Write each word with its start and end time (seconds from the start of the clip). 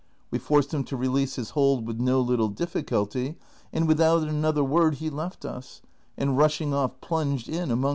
We 0.31 0.39
forced 0.39 0.73
him 0.73 0.83
to 0.85 0.97
release 0.97 1.35
his 1.35 1.51
hold 1.51 1.85
with 1.85 1.99
no 1.99 2.21
little 2.21 2.47
difficulty, 2.47 3.37
and 3.71 3.87
without 3.87 4.23
another 4.27 4.63
Avord 4.63 4.95
he 4.95 5.11
left 5.11 5.45
us, 5.45 5.83
and 6.17 6.35
rushing 6.39 6.73
off 6.73 6.99
plunged 7.01 7.47
in 7.47 7.65
among 7.69 7.69
CHAPTER 7.69 7.69
XXI 7.73 7.77
1 7.77 7.81
1. 7.83 7.89